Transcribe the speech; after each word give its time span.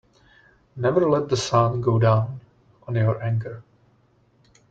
Never 0.75 1.07
let 1.07 1.29
the 1.29 1.37
sun 1.37 1.79
go 1.81 1.99
down 1.99 2.39
on 2.87 2.95
your 2.95 3.21
anger. 3.21 3.61